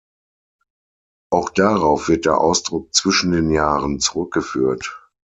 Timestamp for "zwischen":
2.91-3.33